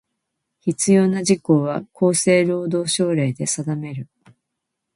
[0.63, 4.07] 必要な事項は、厚生労働省令で定める。